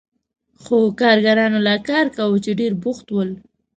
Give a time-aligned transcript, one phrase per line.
[0.61, 3.29] خو کارګرانو لا کار کاوه چې ډېر بوخت ول.